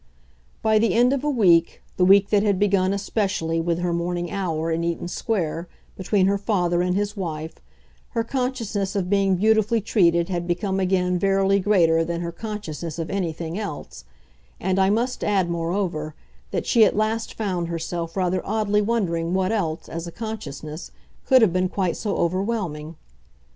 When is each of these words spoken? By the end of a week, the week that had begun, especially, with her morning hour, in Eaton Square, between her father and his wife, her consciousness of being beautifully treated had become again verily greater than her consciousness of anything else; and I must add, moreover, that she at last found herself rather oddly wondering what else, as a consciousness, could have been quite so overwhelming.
By 0.63 0.79
the 0.79 0.95
end 0.95 1.13
of 1.13 1.23
a 1.23 1.29
week, 1.29 1.83
the 1.97 2.03
week 2.05 2.31
that 2.31 2.41
had 2.41 2.57
begun, 2.57 2.91
especially, 2.91 3.61
with 3.61 3.77
her 3.77 3.93
morning 3.93 4.31
hour, 4.31 4.71
in 4.71 4.83
Eaton 4.83 5.07
Square, 5.07 5.67
between 5.95 6.25
her 6.25 6.39
father 6.39 6.81
and 6.81 6.95
his 6.95 7.15
wife, 7.15 7.53
her 8.17 8.23
consciousness 8.23 8.95
of 8.95 9.11
being 9.11 9.35
beautifully 9.35 9.79
treated 9.79 10.27
had 10.27 10.47
become 10.47 10.79
again 10.79 11.19
verily 11.19 11.59
greater 11.59 12.03
than 12.03 12.21
her 12.21 12.31
consciousness 12.31 12.97
of 12.97 13.11
anything 13.11 13.59
else; 13.59 14.03
and 14.59 14.79
I 14.79 14.89
must 14.89 15.23
add, 15.23 15.51
moreover, 15.51 16.15
that 16.49 16.65
she 16.65 16.83
at 16.83 16.95
last 16.97 17.35
found 17.35 17.67
herself 17.67 18.17
rather 18.17 18.41
oddly 18.43 18.81
wondering 18.81 19.35
what 19.35 19.51
else, 19.51 19.87
as 19.87 20.07
a 20.07 20.11
consciousness, 20.11 20.89
could 21.27 21.43
have 21.43 21.53
been 21.53 21.69
quite 21.69 21.95
so 21.95 22.17
overwhelming. 22.17 22.95